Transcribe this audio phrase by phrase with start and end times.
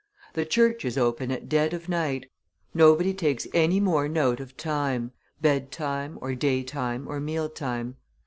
[0.33, 2.25] The churches open at dead of night;
[2.73, 7.97] nobody takes any more note of time, bed time, or day time, or meal time.